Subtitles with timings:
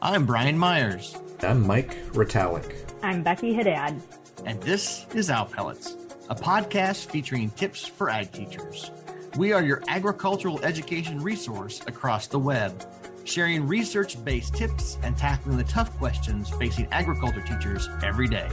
[0.00, 1.16] I'm Brian Myers.
[1.40, 2.72] I'm Mike Retallick.
[3.02, 4.00] I'm Becky Haddad.
[4.46, 5.96] And this is Owl Pellets,
[6.28, 8.92] a podcast featuring tips for ag teachers.
[9.36, 12.80] We are your agricultural education resource across the web,
[13.24, 18.48] sharing research based tips and tackling the tough questions facing agriculture teachers every day.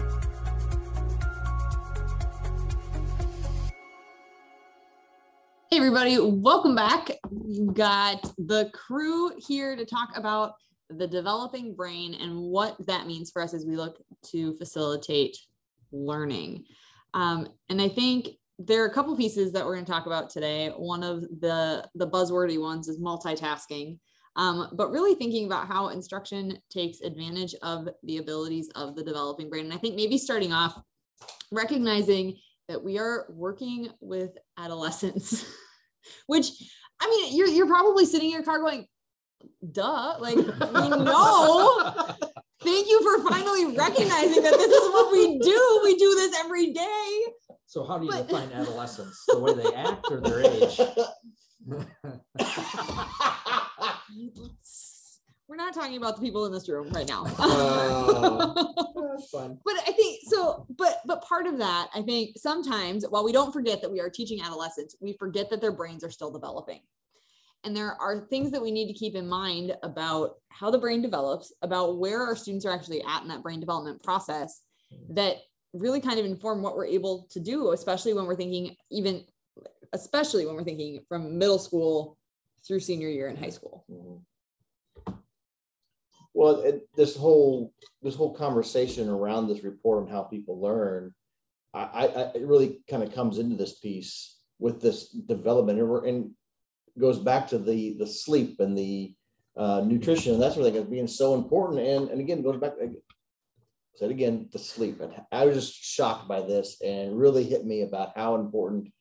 [5.70, 7.12] Hey, everybody, welcome back.
[7.30, 10.56] We've got the crew here to talk about
[10.90, 13.98] the developing brain and what that means for us as we look
[14.32, 15.38] to facilitate
[15.92, 16.66] learning.
[17.14, 20.30] Um, and I think there are a couple pieces that we're going to talk about
[20.30, 20.70] today.
[20.70, 24.00] One of the the buzzwordy ones is multitasking,
[24.36, 29.50] um, but really thinking about how instruction takes advantage of the abilities of the developing
[29.50, 29.66] brain.
[29.66, 30.80] And I think maybe starting off,
[31.52, 35.46] recognizing that we are working with adolescents,
[36.28, 36.50] which
[37.00, 38.88] I mean, you're you're probably sitting in your car going,
[39.72, 41.84] duh, like we know.
[42.62, 45.82] Thank you for finally recognizing that this is what we do.
[45.84, 47.26] We do this every day.
[47.68, 49.24] So how do you but, define adolescence?
[49.28, 50.80] The way they act or their age?
[55.48, 57.24] We're not talking about the people in this room right now.
[57.38, 58.52] Uh,
[59.12, 59.60] that's fun.
[59.64, 63.54] But I think so, but but part of that, I think sometimes while we don't
[63.54, 66.80] forget that we are teaching adolescents, we forget that their brains are still developing.
[67.66, 71.02] And there are things that we need to keep in mind about how the brain
[71.02, 74.62] develops, about where our students are actually at in that brain development process
[75.10, 75.38] that
[75.74, 79.26] really kind of inform what we're able to do, especially when we're thinking, even
[79.94, 82.18] especially when we're thinking from middle school
[82.66, 83.84] through senior year in high school.
[83.92, 85.14] Mm-hmm.
[86.34, 91.14] Well, it, this whole this whole conversation around this report on how people learn,
[91.74, 96.32] I, I it really kind of comes into this piece with this development, and, and
[97.00, 99.14] goes back to the the sleep and the
[99.58, 101.80] uh, nutrition and that's what like being so important.
[101.82, 102.74] And and again, goes back.
[103.96, 105.00] Said again, the sleep.
[105.00, 108.92] And I was just shocked by this and really hit me about how important.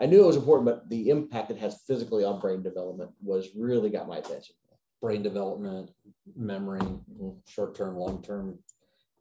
[0.00, 3.50] I knew it was important, but the impact it has physically on brain development was
[3.56, 4.56] really got my attention.
[5.00, 5.90] Brain development,
[6.34, 7.30] memory, mm-hmm.
[7.46, 8.58] short term, long term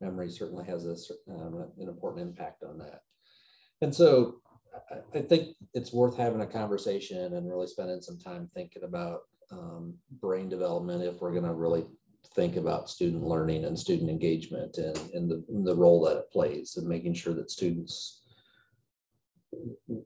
[0.02, 0.96] memory certainly has a,
[1.32, 3.02] um, an important impact on that.
[3.82, 4.42] And so
[5.14, 9.96] I think it's worth having a conversation and really spending some time thinking about um,
[10.22, 11.86] brain development if we're going to really
[12.36, 16.32] think about student learning and student engagement and, and the, and the role that it
[16.32, 18.22] plays and making sure that students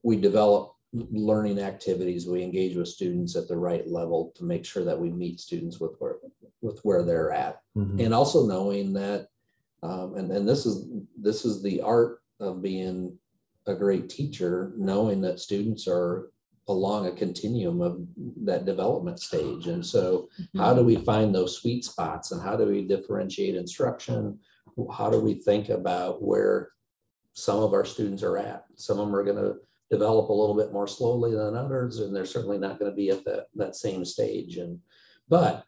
[0.04, 4.86] we develop learning activities we engage with students at the right level to make sure
[4.86, 6.18] that we meet students with where
[6.62, 8.00] with where they're at mm-hmm.
[8.00, 9.28] and also knowing that
[9.82, 10.86] um, and, and this is
[11.20, 13.18] this is the art of being
[13.68, 16.32] a great teacher knowing that students are
[16.68, 18.06] along a continuum of
[18.44, 19.68] that development stage.
[19.68, 20.60] And so, mm-hmm.
[20.60, 24.40] how do we find those sweet spots and how do we differentiate instruction?
[24.92, 26.70] How do we think about where
[27.34, 28.66] some of our students are at?
[28.76, 29.56] Some of them are going to
[29.92, 33.10] develop a little bit more slowly than others, and they're certainly not going to be
[33.10, 34.58] at that, that same stage.
[34.58, 34.80] And
[35.30, 35.66] but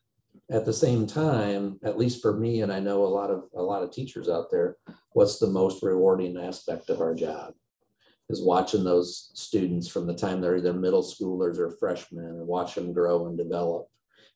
[0.49, 3.61] at the same time, at least for me, and I know a lot of a
[3.61, 4.77] lot of teachers out there,
[5.11, 7.53] what's the most rewarding aspect of our job?
[8.29, 12.75] Is watching those students from the time they're either middle schoolers or freshmen and watch
[12.75, 13.87] them grow and develop.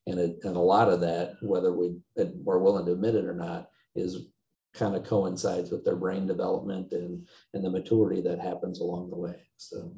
[0.06, 3.34] And, it, and a lot of that, whether we are willing to admit it or
[3.34, 4.26] not, is
[4.74, 9.16] kind of coincides with their brain development and, and the maturity that happens along the
[9.16, 9.36] way.
[9.56, 9.92] So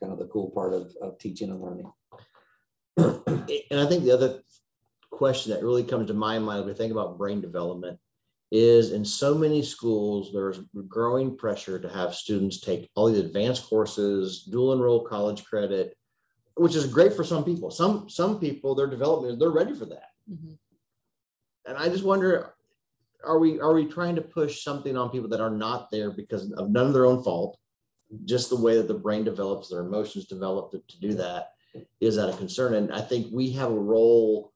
[0.00, 1.92] kind of the cool part of, of teaching and learning.
[2.96, 4.40] and I think the other
[5.10, 7.98] question that really comes to my mind when we think about brain development
[8.52, 13.66] is in so many schools, there's growing pressure to have students take all these advanced
[13.66, 15.96] courses, dual enroll college credit,
[16.56, 17.70] which is great for some people.
[17.70, 20.10] Some some people, their development, they're ready for that.
[20.30, 20.52] Mm-hmm.
[21.64, 22.52] And I just wonder,
[23.24, 26.52] are we are we trying to push something on people that are not there because
[26.52, 27.58] of none of their own fault?
[28.26, 31.52] Just the way that the brain develops, their emotions develop to, to do that
[32.02, 32.74] is that a concern.
[32.74, 34.52] And I think we have a role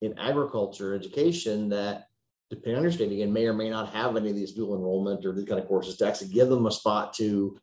[0.00, 2.08] in agriculture education that
[2.50, 5.24] depending on your state again, may or may not have any of these dual enrollment
[5.24, 7.58] or these kind of courses to actually give them a spot to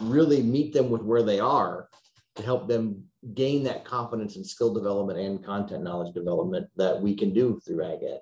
[0.00, 1.88] really meet them with where they are
[2.36, 3.04] to help them
[3.34, 7.84] gain that confidence and skill development and content knowledge development that we can do through
[7.84, 8.20] ag ed.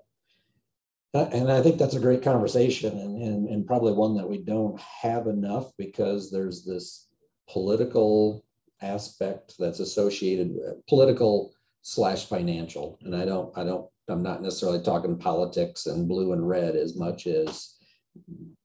[1.15, 4.39] Uh, and I think that's a great conversation and, and, and probably one that we
[4.39, 7.09] don't have enough because there's this
[7.49, 8.45] political
[8.83, 12.99] aspect that's associated with political slash financial.
[13.03, 16.97] And I don't, I don't I'm not necessarily talking politics and blue and red as
[16.97, 17.75] much as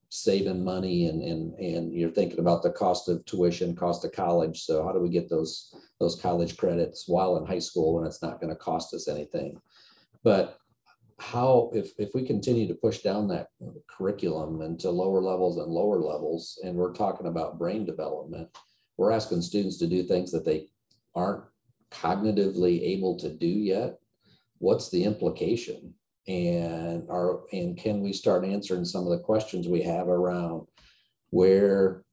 [0.09, 4.63] saving money and and and you're thinking about the cost of tuition, cost of college.
[4.63, 8.21] So how do we get those those college credits while in high school when it's
[8.21, 9.59] not going to cost us anything?
[10.23, 10.57] But
[11.19, 13.47] how, if, if we continue to push down that
[13.87, 18.49] curriculum into lower levels and lower levels, and we're talking about brain development,
[18.97, 20.67] we're asking students to do things that they
[21.15, 21.43] aren't
[21.91, 23.99] cognitively able to do yet.
[24.63, 25.93] What's the implication?
[26.25, 30.67] And are, and can we start answering some of the questions we have around
[31.31, 32.05] where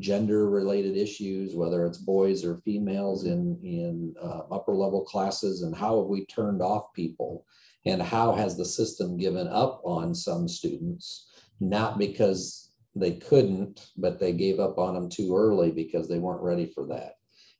[0.00, 5.76] gender related issues, whether it's boys or females in, in uh, upper level classes, and
[5.76, 7.46] how have we turned off people?
[7.86, 11.30] And how has the system given up on some students,
[11.60, 16.42] not because they couldn't, but they gave up on them too early because they weren't
[16.42, 17.12] ready for that.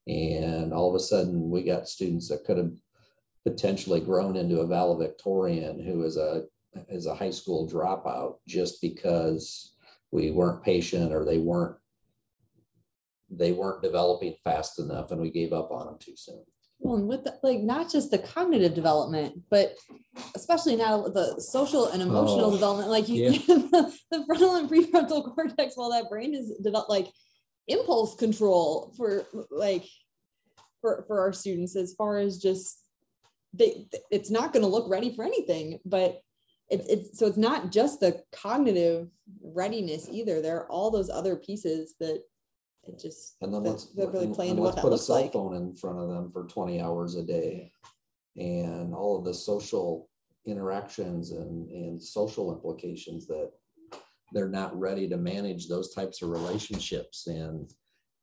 [0.09, 2.73] And all of a sudden, we got students that could have
[3.45, 6.45] potentially grown into a valedictorian who is a
[6.89, 9.75] is a high school dropout just because
[10.11, 11.77] we weren't patient or they weren't
[13.31, 16.43] they weren't developing fast enough and we gave up on them too soon.
[16.81, 19.77] Well, and with the, like not just the cognitive development, but
[20.35, 23.31] especially now the social and emotional Oh, development, like you, yeah.
[23.47, 27.07] the, the frontal and prefrontal cortex, while that brain is developed, like
[27.69, 29.85] impulse control for like
[30.81, 32.84] for for our students as far as just
[33.55, 36.21] they it's not going to look ready for anything, but
[36.71, 39.09] it's it's so it's not just the cognitive
[39.43, 40.41] readiness either.
[40.41, 42.23] There are all those other pieces that
[42.87, 44.91] it just And then that- let's, that really play and into what that put a
[44.93, 45.33] looks cell like.
[45.33, 47.73] phone in front of them for twenty hours a day.
[48.37, 50.09] And all of the social
[50.47, 53.53] interactions and, and social implications that
[54.33, 57.71] they're not ready to manage those types of relationships and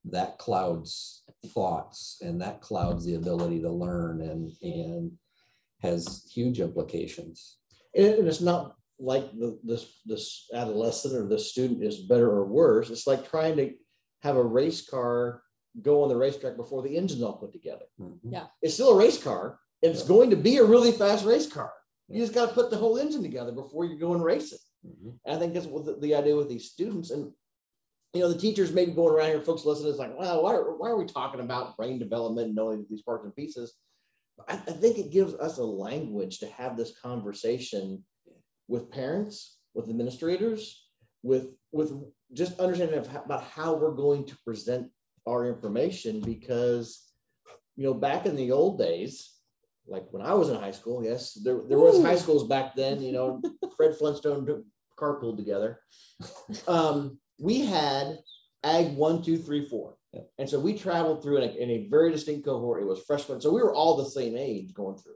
[0.06, 5.12] that clouds thoughts and that clouds the ability to learn and, and
[5.81, 7.57] has huge implications.
[7.95, 12.45] And and it's not like the, this, this adolescent or this student is better or
[12.45, 12.89] worse.
[12.89, 13.74] It's like trying to
[14.21, 15.42] have a race car
[15.81, 17.86] go on the racetrack before the engine's all put together.
[18.00, 18.19] Mhm.
[18.24, 18.48] Yeah.
[18.62, 19.59] It's still a race car.
[19.81, 20.07] and It's Yeah.
[20.09, 21.71] going to be a really fast race car.
[22.07, 24.59] You just got to put the whole engine together before you go and race it.
[24.86, 25.18] Mhm.
[25.25, 27.09] And I think that's what the, the idea with these students.
[27.09, 27.31] And,
[28.13, 30.75] you know, the teachers maybe going around here, folks listening, it's like, well, why are,
[30.75, 33.74] why are we talking about brain development and knowing these parts and pieces?
[34.50, 38.04] I, I think it gives us a language to have this conversation
[38.68, 40.88] with parents, with administrators,
[41.24, 41.94] with with
[42.34, 44.90] just understanding of how, about how we're going to present
[45.28, 47.12] our information because
[47.75, 49.36] you know back in the old days
[49.88, 53.02] like when i was in high school yes there, there was high schools back then
[53.02, 53.42] you know
[53.78, 54.63] fred flintstone
[55.00, 55.80] carpooled together
[56.68, 58.20] um, we had
[58.64, 59.98] ag one two three four.
[60.14, 60.30] Yep.
[60.40, 62.82] and so we traveled through in a, in a very distinct cohort.
[62.82, 63.40] It was freshmen.
[63.40, 65.16] So we were all the same age going through.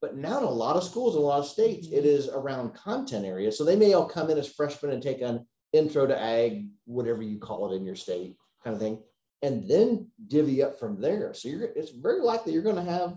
[0.00, 1.86] But now in a lot of schools in a lot of states.
[1.86, 2.06] It mm-hmm.
[2.06, 5.46] is around content areas so they may all come in as freshmen and take an
[5.72, 8.98] intro to ag whatever you call it in your state kind of thing
[9.42, 11.32] and then divvy up from there.
[11.34, 13.14] So you're it's very likely you're going to have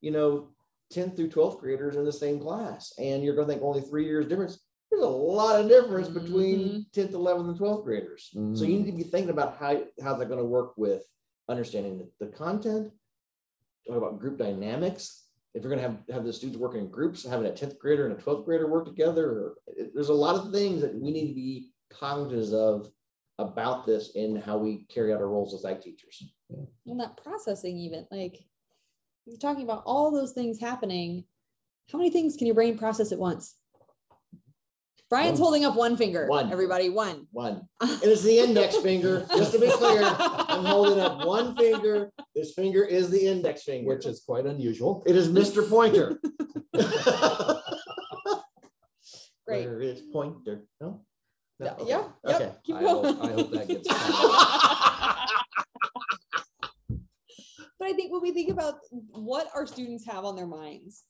[0.00, 0.48] you know
[0.92, 2.92] 10th through 12th graders in the same class.
[2.98, 4.60] And you're going to think only three years difference
[4.90, 7.00] there's a lot of difference between mm-hmm.
[7.00, 8.30] 10th 11th and 12th graders.
[8.32, 9.10] So you need to be mm-hmm.
[9.10, 11.02] thinking about how how's that going to work with
[11.48, 12.92] understanding the, the content
[13.86, 15.24] talk about group dynamics.
[15.54, 18.06] If you're going to have have the students working in groups having a 10th grader
[18.06, 21.10] and a 12th grader work together or, it- there's a lot of things that we
[21.10, 22.90] need to be cognizant of
[23.38, 26.32] about this and how we carry out our roles as ag teachers.
[26.86, 28.38] And that processing even like
[29.26, 31.24] you're talking about all those things happening.
[31.90, 33.54] How many things can your brain process at once
[35.08, 35.44] brian's One.
[35.46, 36.50] holding up one finger One.
[36.52, 37.26] everybody one.
[37.32, 37.62] One.
[37.82, 39.26] It is the index finger.
[39.36, 42.10] Just to be clear i'm holding up one finger.
[42.34, 43.88] This finger is the index finger.
[43.94, 45.02] Which is quite unusual.
[45.06, 46.18] it is mr pointer.
[49.46, 49.66] Great.
[49.66, 50.66] Where is pointer?
[50.80, 51.00] No?
[51.60, 51.66] No?
[51.66, 51.88] yeah Okay.
[51.88, 52.50] yeah yep, okay.
[52.64, 53.14] keep I going.
[53.14, 53.88] hope- I hope that gets
[57.78, 61.04] but I think when we think about what our students have on their minds,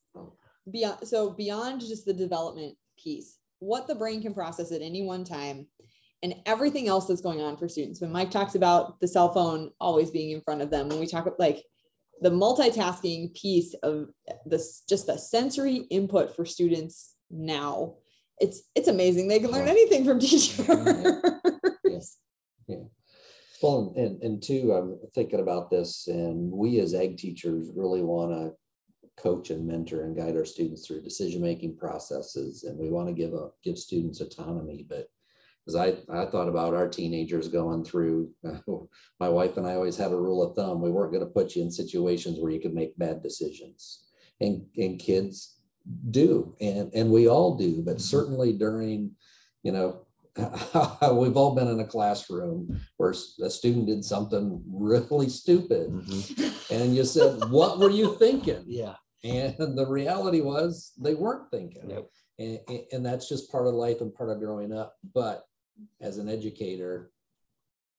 [0.71, 5.25] beyond so beyond just the development piece, what the brain can process at any one
[5.25, 5.67] time,
[6.23, 8.01] and everything else that's going on for students.
[8.01, 11.07] When Mike talks about the cell phone always being in front of them, when we
[11.07, 11.63] talk about like
[12.21, 14.09] the multitasking piece of
[14.45, 17.95] this, just the sensory input for students now,
[18.39, 19.29] it's it's amazing.
[19.29, 20.57] They can learn anything from teachers.
[20.67, 21.49] Mm-hmm.
[21.85, 22.19] Yes.
[22.67, 22.85] Yeah.
[23.63, 28.33] Well, and, and two, I'm thinking about this and we as ag teachers really want
[28.33, 28.53] to
[29.17, 32.65] coach and mentor and guide our students through decision-making processes.
[32.65, 35.09] And we want to give a, give students autonomy, but
[35.69, 38.31] as I, I thought about our teenagers going through,
[39.21, 40.81] my wife and I always had a rule of thumb.
[40.81, 44.05] We weren't going to put you in situations where you could make bad decisions.
[44.41, 45.59] And, and kids
[46.11, 49.13] do, and, and we all do, but certainly during,
[49.63, 50.03] you know,
[50.37, 56.75] we've all been in a classroom where a student did something really stupid Mm-hmm.
[56.75, 58.63] and you said, what were you thinking?
[58.67, 58.97] yeah
[59.31, 61.91] And the reality was they weren't thinking.
[61.91, 62.11] Yep.
[62.39, 62.61] And,
[62.93, 64.97] and- that's just part of life and part of growing up.
[65.15, 65.45] But
[66.01, 67.11] as an educator,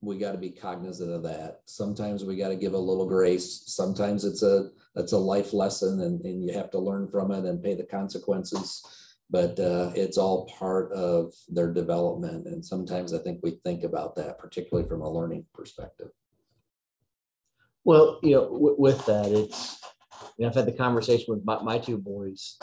[0.02, 1.62] we got to be cognizant of that.
[1.66, 3.64] Sometimes we got to give a little grace.
[3.66, 7.46] Sometimes it's a it's a life lesson and, and you have to learn from it
[7.46, 8.84] and pay the consequences.
[9.30, 12.46] But uh, it's all part of their development.
[12.48, 16.10] And sometimes I think we think about that, particularly from a learning perspective.
[17.84, 19.80] Well, you know, w- with that, it's,
[20.38, 22.58] you I've had the conversation with my, my two boys.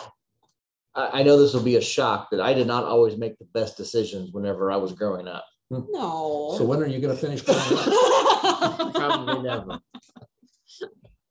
[0.94, 3.46] I, I know this will be a shock that I did not always make the
[3.46, 5.44] best decisions whenever I was growing up.
[5.70, 6.54] No.
[6.56, 7.42] So when are you going to finish?
[8.94, 9.78] Probably never.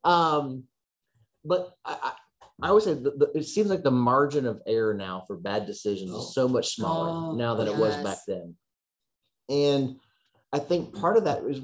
[0.04, 0.64] Um,
[1.46, 2.12] but I, I,
[2.62, 5.66] I always say that the, it seems like the margin of error now for bad
[5.66, 6.20] decisions Oh.
[6.20, 8.56] is so much smaller Oh, now than it was back then.
[9.50, 9.96] And
[10.52, 11.62] I think part of that is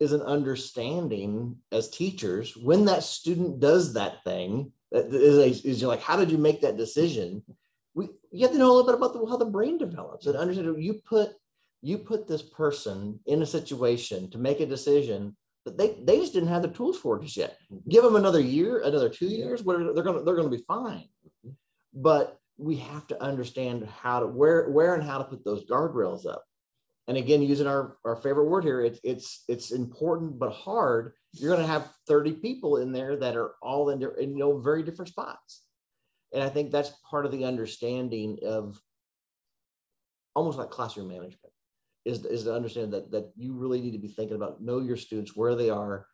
[0.00, 5.80] is an understanding as teachers when that student does that thing that is, a, is
[5.80, 7.42] you're like how did you make that decision?
[7.94, 10.36] We you have to know a little bit about the, how the brain develops and
[10.36, 11.30] understand you put
[11.82, 16.32] you put this person in a situation to make a decision that they they just
[16.32, 17.58] didn't have the tools for it just yet.
[17.88, 21.08] Give them another year another two years whatever they're gonna they're gonna be fine.
[21.94, 26.26] But we have to understand how to where where and how to put those guardrails
[26.26, 26.44] up
[27.08, 31.12] and again using our, our favorite word here it's it's it's important but hard.
[31.32, 34.58] You're going to have 30 people in there that are all in, in you know
[34.58, 35.62] very different spots.
[36.32, 38.80] And i think that's part of the understanding of
[40.34, 41.52] almost like classroom management
[42.04, 44.96] is, is to understand that that you really need to be thinking about know your
[44.96, 46.06] students where they are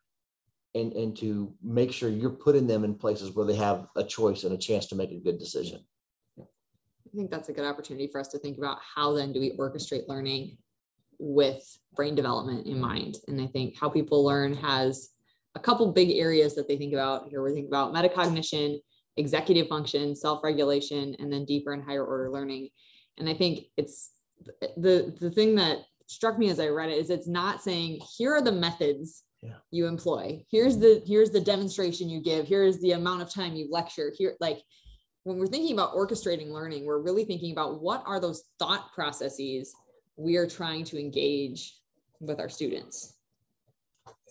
[0.75, 4.43] and and to make sure you're putting them in places where they have a choice
[4.43, 5.83] and a chance to make a good decision.
[6.39, 9.51] I think that's a good opportunity for us to think about how then do we
[9.51, 10.57] orchestrate learning
[11.19, 11.63] with
[11.95, 13.17] brain development in mind.
[13.27, 15.09] And I think how people learn has
[15.55, 17.29] a couple big areas that they think about.
[17.29, 18.79] Here we think about metacognition,
[19.17, 22.69] executive function, self-regulation, and then deeper and higher order learning.
[23.17, 24.11] And I think it's
[24.77, 28.33] the the thing that struck me as I read it is it's not saying here
[28.35, 29.57] are the methods Yeah.
[29.71, 30.43] you employ.
[30.49, 32.47] Here's the here's the demonstration you give.
[32.47, 34.11] Here's the amount of time you lecture.
[34.17, 34.59] Here like
[35.23, 39.73] when we're thinking about orchestrating learning, we're really thinking about what are those thought processes
[40.15, 41.79] we are trying to engage
[42.19, 43.15] with our students.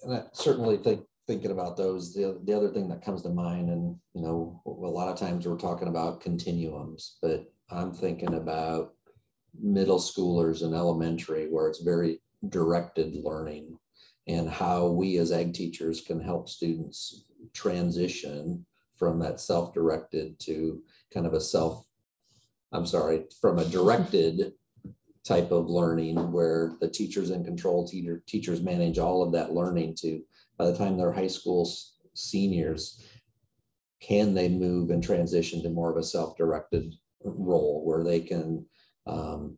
[0.04, 3.70] And I certainly think, thinking about those, the, the other thing that comes to mind,
[3.70, 8.94] and, you know, a lot of times we're talking about continuums, but I'm thinking about
[9.60, 13.78] middle schoolers and elementary where it's very directed learning
[14.26, 18.64] and how we as ag teachers can help students transition
[18.98, 20.80] from that self-directed to
[21.12, 21.84] kind of a self,
[22.72, 24.52] I'm sorry, from a directed
[25.24, 29.94] type of learning where the teacher's in control, teacher, teachers manage all of that learning
[29.94, 30.20] to,
[30.58, 31.70] by the time they're high school
[32.14, 33.04] seniors,
[34.00, 38.66] can they move and transition to more of a self-directed role where they can
[39.06, 39.56] um,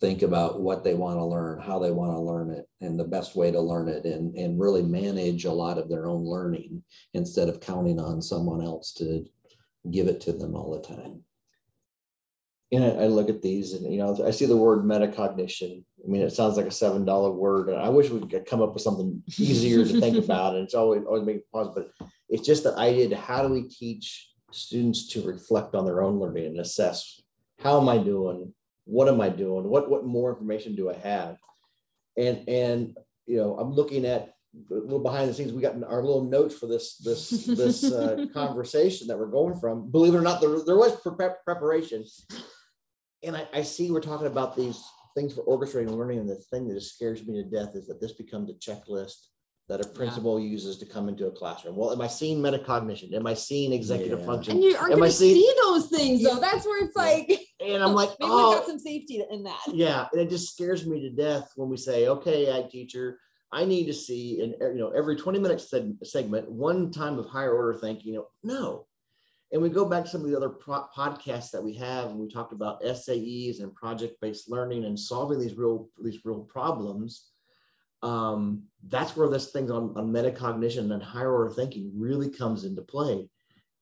[0.00, 3.04] think about what they want to learn, how they want to learn it, and the
[3.04, 6.82] best way to learn it, and, and really manage a lot of their own learning
[7.14, 9.24] instead of counting on someone else to
[9.90, 11.22] give it to them all the time.
[12.70, 15.82] And I, I look at these and you know I see the word metacognition.
[16.04, 18.62] I mean, it sounds like a seven dollar word, and I wish we could come
[18.62, 20.54] up with something easier to think about.
[20.54, 21.90] And it's always always making pause, but
[22.28, 26.18] it's just the idea: to how do we teach students to reflect on their own
[26.18, 27.22] learning and assess
[27.60, 28.52] how am I doing,
[28.84, 31.38] what am I doing, what what more information do I have,
[32.16, 32.96] and and
[33.26, 34.34] you know I'm looking at
[34.70, 35.52] a little behind the scenes.
[35.52, 39.90] We got our little notes for this this this uh, conversation that we're going from.
[39.90, 42.04] Believe it or not, there, there was pre- preparation
[43.22, 44.82] and I, I see we're talking about these
[45.16, 48.00] things for orchestrating learning, and the thing that just scares me to death is that
[48.00, 49.14] this becomes a checklist
[49.68, 51.76] that a principal uses to come into a classroom.
[51.76, 53.12] Well, am I seeing metacognition?
[53.12, 54.24] Am I seeing executive Yeah.
[54.26, 54.54] function?
[54.54, 56.40] And you aren't Am I going to seeing- see those things though.
[56.40, 57.02] That's where it's Yeah.
[57.02, 59.60] like, And I'm like, maybe we oh, got some safety in that.
[59.72, 63.18] yeah, and it just scares me to death when we say, okay, ag teacher,
[63.52, 65.60] I need to see in you know every 20 minute
[66.04, 68.12] segment one time of higher order thinking.
[68.12, 68.86] You know, no.
[69.50, 72.18] And we go back to some of the other pro- podcasts that we have, and
[72.18, 77.30] we talked about SAEs and project based learning and solving these real these real problems.
[78.02, 82.82] Um, that's where this things on, on metacognition and higher order thinking really comes into
[82.82, 83.28] play.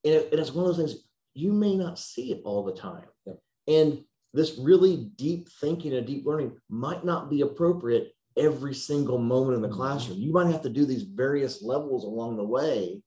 [0.04, 1.04] And, it, and it's one of those things
[1.34, 3.04] you may not see it all the time.
[3.26, 3.38] Yep.
[3.68, 9.56] And this really deep thinking and deep learning might not be appropriate every single moment
[9.56, 9.76] in the Mhm.
[9.76, 10.18] classroom.
[10.18, 13.02] You might have to do these various levels along the way.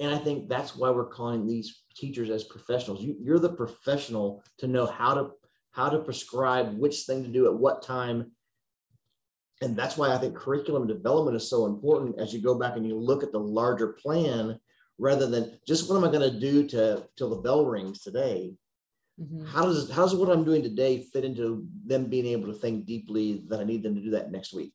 [0.00, 3.02] And I think that's why we're calling these teachers as professionals.
[3.02, 5.30] You, you're the professional to know how to
[5.70, 8.30] how to prescribe which thing to do at what time.
[9.60, 12.86] And that's why I think curriculum development is so important as you go back and
[12.86, 14.58] you look at the larger plan
[14.98, 18.54] rather than just what am I going to do to till the bell rings today?
[19.20, 19.46] Mhm.
[19.46, 22.84] How does how does what I'm doing today fit into them being able to think
[22.86, 24.74] deeply that I need them to do that next week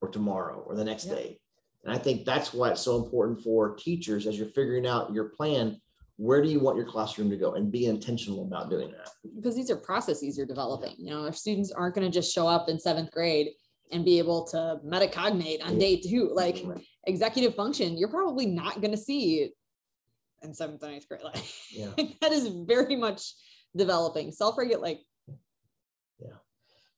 [0.00, 1.14] or tomorrow or the next Yeah.
[1.14, 1.40] day?
[1.84, 5.30] And I think that's why it's so important for teachers as you're figuring out your
[5.30, 5.80] plan.
[6.18, 9.08] Where do you want your classroom to go, and be intentional about doing that.
[9.36, 10.94] because these are processes you're developing.
[10.98, 13.50] You know, our students aren't going to just show up in seventh grade
[13.92, 16.30] and be able to metacognate on day two.
[16.34, 16.84] Like Right.
[17.06, 19.52] executive function, you're probably not going to see
[20.42, 21.22] in seventh and eighth grade.
[21.22, 21.90] Like Yeah.
[22.20, 23.34] that is very much
[23.76, 24.32] developing.
[24.32, 25.00] Self-regulate, like
[26.18, 26.34] yeah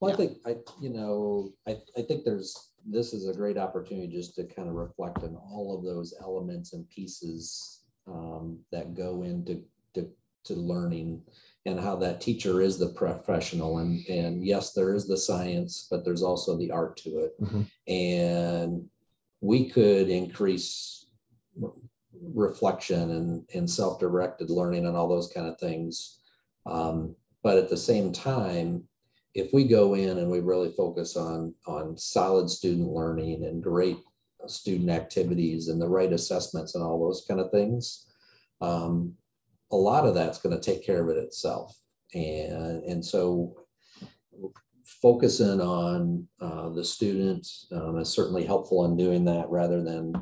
[0.00, 0.14] Well, Yeah.
[0.14, 4.34] I think I, you know, I, I think there's, this is a great opportunity just
[4.36, 9.62] to kind of reflect on all of those elements and pieces um, that go into
[9.95, 10.09] to,
[10.45, 11.23] to learning
[11.66, 16.04] and how that teacher is the professional and, and yes, there is the science, but
[16.04, 17.40] there's also the art to it.
[17.40, 17.66] Mhm.
[17.87, 18.88] And
[19.40, 21.07] we could increase
[22.23, 26.19] reflection and, and self-directed learning and all those kind of things.
[26.66, 28.85] Um, but at the same time,
[29.35, 33.99] if we go in and we really focus on on solid student learning and great
[34.47, 38.06] student activities and the right assessments and all those kind of things
[38.61, 39.14] um,
[39.73, 41.76] a lot of that's going to take care of it itself
[42.14, 43.54] and and so
[44.85, 50.12] focusing on uh, the students um, is certainly helpful in doing that rather than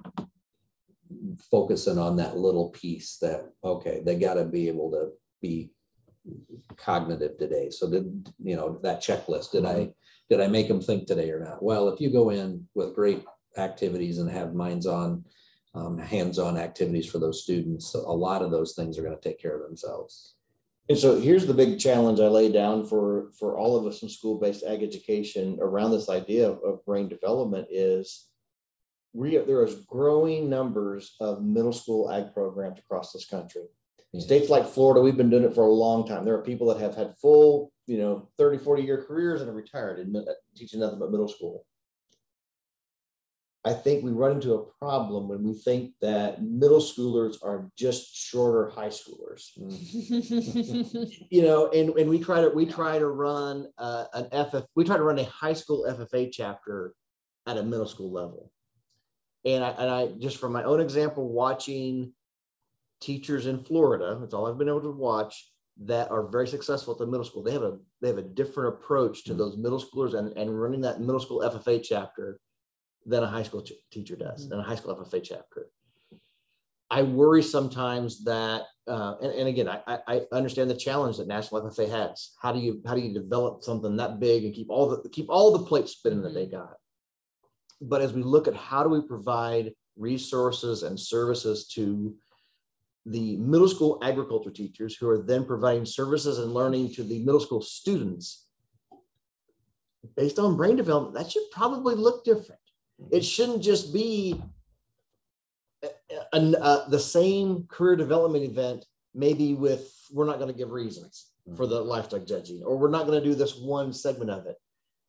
[1.50, 5.08] focusing on that little piece that okay they got to be able to
[5.40, 5.70] be
[6.76, 7.70] cognitive today.
[7.70, 9.90] So did, you know, that checklist, did I,
[10.28, 11.62] did I make them think today or not?
[11.62, 13.24] Well, if you go in with great
[13.58, 15.24] activities and have minds on,
[15.74, 19.40] um, hands-on activities for those students, a lot of those things are going to take
[19.40, 20.34] care of themselves.
[20.88, 24.08] And so here's the big challenge I lay down for for all of us in
[24.08, 28.28] school-based ag education around this idea of, of brain development is
[29.12, 33.64] we there is growing numbers of middle school ag programs across this country.
[34.12, 34.22] Yeah.
[34.22, 36.24] States like Florida, we've been doing it for a long time.
[36.24, 39.56] There are people that have had full, you know, 30, 40 year careers and have
[39.56, 40.16] retired and
[40.56, 41.66] teaching nothing but middle school.
[43.64, 48.14] I think we run into a problem when we think that middle schoolers are just
[48.14, 49.50] shorter high schoolers.
[51.30, 54.84] You know and, and we try to we try to run uh, an ff we
[54.84, 56.94] try to run a high school ffa chapter
[57.46, 58.50] at a middle school level.
[59.44, 62.12] And I, and I just from my own example watching
[63.00, 65.50] teachers in florida that's all i've been able to watch
[65.84, 68.74] that are very successful at the middle school they have a they have a different
[68.74, 69.38] approach to Mhm.
[69.38, 72.40] those middle schoolers and, and running that middle school ffa chapter
[73.06, 74.52] than a high school ch- teacher does Mhm.
[74.52, 75.70] and a high school ffa chapter
[76.90, 81.26] I worry sometimes that, uh, and, and again, I, I- I understand the challenge that
[81.26, 82.30] National FFA has.
[82.40, 85.26] How do you how do you develop something that big and keep all the keep
[85.28, 86.76] all the plates spinning that they got?
[87.82, 92.16] But as we look at how do we provide resources and services to
[93.04, 97.40] the middle school agriculture teachers who are then providing services and learning to the middle
[97.40, 98.46] school students
[100.16, 102.57] based on brain development, that should probably look different.
[103.00, 103.16] Mm-hmm.
[103.16, 104.40] It shouldn't just be
[105.82, 110.56] uh, uh, an, uh, the same career development event, maybe with we're not going to
[110.56, 111.74] give reasons for mm-hmm.
[111.74, 114.56] the livestock judging, or we're not going to do this one segment of it.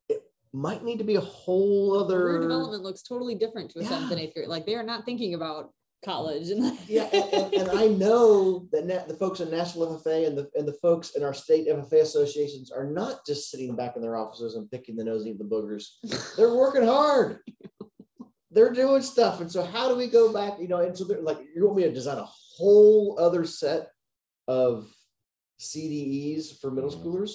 [0.08, 0.23] It
[0.54, 2.19] might need to be a whole other.
[2.19, 4.47] Career development looks totally different to a seventh and eighth grade.
[4.47, 5.71] Like they are not thinking about
[6.04, 10.28] college and Yeah, and, and, and I know that na- the folks in National FFA
[10.28, 13.95] and the and the folks in our state FFA associations are not just sitting back
[13.95, 16.36] in their offices and picking the nose, of the boogers.
[16.38, 17.39] They're working hard.
[18.60, 20.60] They're doing stuff, and so how do we go back?
[20.60, 23.88] You know, and so they're like, you want me to design a whole other set
[24.50, 24.91] of
[25.62, 27.02] CDEs for middle Mhm.
[27.02, 27.32] schoolers?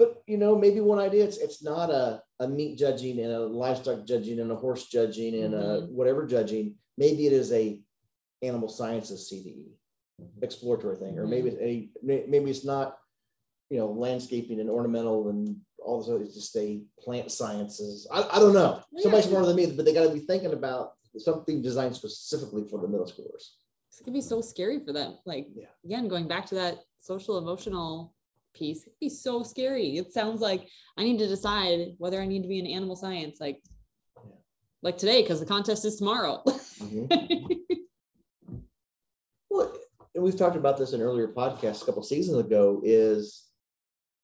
[0.00, 3.46] But you know, maybe one idea it's it's not a, a meat judging and a
[3.46, 6.74] livestock judging and a horse judging and a whatever judging.
[6.98, 7.80] Maybe it is a
[8.42, 9.70] animal sciences CDE
[10.20, 10.42] Mhm.
[10.42, 12.98] exploratory thing, or maybe it's a maybe it's not
[13.70, 16.08] you know landscaping and ornamental and all this.
[16.08, 18.06] other- It's just a plant sciences.
[18.10, 18.82] I, I don't know.
[18.92, 19.02] Yeah.
[19.02, 22.80] Somebody's smarter than me, but they got to be thinking about something designed specifically for
[22.80, 23.50] the middle schoolers.
[24.00, 25.18] it could be so scary for them.
[25.26, 25.66] Like Yeah.
[25.84, 28.14] again, going back to that social emotional
[28.54, 29.96] piece, it'd be so scary.
[29.98, 33.40] It sounds like I need to decide whether I need to be in animal science,
[33.40, 33.62] like
[34.16, 34.30] Yeah.
[34.82, 36.42] like today, because the contest is tomorrow.
[36.82, 38.56] Mm-hmm.
[39.50, 39.72] Well,
[40.14, 42.80] and we've talked about this in earlier podcasts a couple seasons ago.
[42.84, 43.44] Is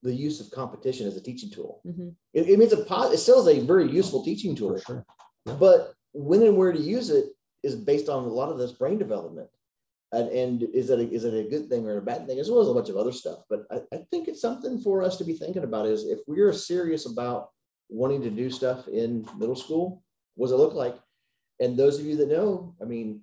[0.03, 1.81] the use of competition as a teaching tool?
[1.87, 2.15] Mhm.
[2.35, 2.81] It, it means a
[3.13, 4.79] it still is a very useful teaching tool.
[4.79, 5.05] Sure.
[5.47, 5.55] Yeah.
[5.55, 7.27] But when and where to use it
[7.63, 9.49] is based on a lot of this brain development.
[10.11, 12.51] And, and is it a, is it a good thing or a bad thing, as
[12.51, 13.41] well as a bunch of other stuff.
[13.51, 16.41] But I, I think it's something for us to be thinking about is if we
[16.41, 17.51] are serious about
[17.91, 20.03] wanting to do stuff in middle school,
[20.35, 20.97] what does it look like?
[21.61, 23.23] And those of you that know, I mean,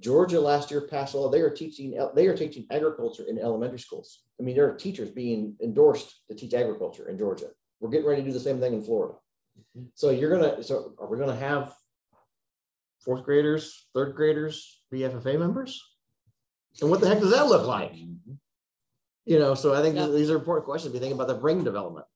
[0.00, 1.30] Georgia last year passed a law.
[1.30, 4.22] They are teaching they are teaching agriculture in elementary schools.
[4.38, 7.48] I mean, there are teachers being endorsed to teach agriculture in Georgia.
[7.80, 9.14] We're getting ready to do the same thing in Florida.
[9.76, 9.86] Mm-hmm.
[9.94, 11.74] So you're gonna so are we gonna have
[13.04, 15.82] fourth graders, third graders be FFA members?
[16.80, 17.92] And what the heck does that look like?
[17.94, 18.32] Mm-hmm.
[19.24, 20.10] You know, so I think yep.
[20.10, 20.94] these are important questions.
[20.94, 22.06] If you think about the brain development.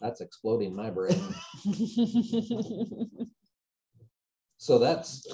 [0.00, 1.18] That's exploding my brain.
[4.58, 5.26] so that's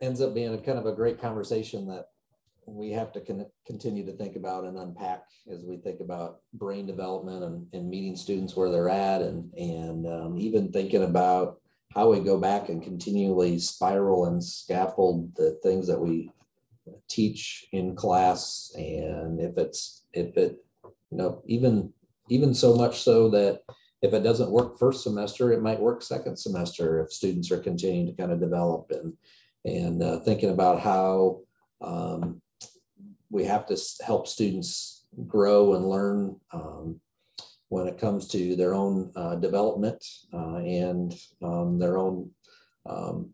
[0.00, 2.08] ends up being a kind of a great conversation that
[2.66, 6.86] we have to con- continue to think about and unpack as we think about brain
[6.86, 11.60] development and, and meeting students where they're at and and um, even thinking about
[11.94, 16.30] how we go back and continually spiral and scaffold the things that we
[17.08, 18.72] teach in class.
[18.76, 20.64] And if it's if it
[21.10, 21.92] you know even
[22.28, 23.62] even so much so that
[24.02, 28.06] if it doesn't work first semester it might work second semester if students are continuing
[28.06, 29.14] to kind of develop and
[29.66, 31.40] and uh, thinking about how
[31.82, 32.40] um,
[33.30, 37.00] we have to help students grow and learn um,
[37.68, 42.30] when it comes to their own uh, development uh, and um, their own
[42.88, 43.30] um,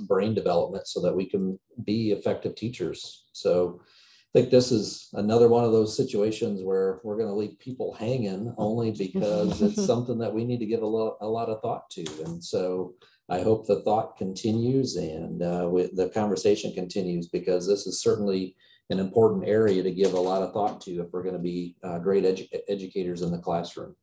[0.00, 3.24] brain development so that we can be effective teachers.
[3.32, 7.58] So I think this is another one of those situations where we're going to leave
[7.58, 11.48] people hanging only because it's something that we need to give a lot, a lot
[11.48, 12.04] of thought to.
[12.24, 12.94] And so
[13.28, 18.54] I hope the thought continues and uh, the conversation continues because this is certainly
[18.90, 21.74] an important area to give a lot of thought to if we're going to be
[21.82, 23.96] uh, great edu educators in the classroom.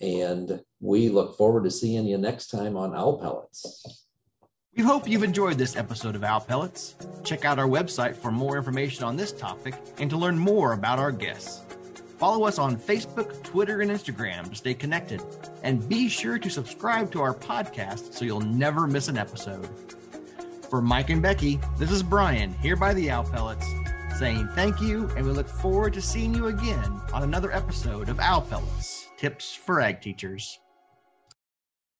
[0.00, 4.02] And we look forward to seeing you next time on Owl Pellets.
[4.76, 6.96] We hope you've enjoyed this episode of Owl Pellets.
[7.22, 10.98] Check out our website for more information on this topic and to learn more about
[10.98, 11.60] our guests.
[12.22, 15.20] Follow us on Facebook, Twitter, and Instagram to stay connected.
[15.64, 19.68] And be sure to subscribe to our podcast so you'll never miss an episode.
[20.70, 23.66] For Mike and Becky, this is Brian here by the Owl Pellets
[24.20, 28.20] saying thank you, and we look forward to seeing you again on another episode of
[28.20, 30.60] Owl Pellets Tips for Ag Teachers.